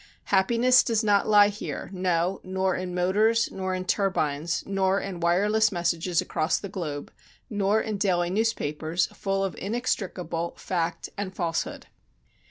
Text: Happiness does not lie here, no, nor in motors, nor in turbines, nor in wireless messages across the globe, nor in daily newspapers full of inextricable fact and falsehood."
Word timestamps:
Happiness 0.33 0.81
does 0.81 1.03
not 1.03 1.27
lie 1.27 1.49
here, 1.49 1.87
no, 1.93 2.41
nor 2.43 2.73
in 2.75 2.95
motors, 2.95 3.51
nor 3.51 3.75
in 3.75 3.85
turbines, 3.85 4.63
nor 4.65 4.99
in 4.99 5.19
wireless 5.19 5.71
messages 5.71 6.21
across 6.21 6.57
the 6.57 6.67
globe, 6.69 7.11
nor 7.51 7.79
in 7.79 7.99
daily 7.99 8.31
newspapers 8.31 9.05
full 9.13 9.43
of 9.43 9.53
inextricable 9.59 10.55
fact 10.57 11.09
and 11.19 11.35
falsehood." 11.35 11.85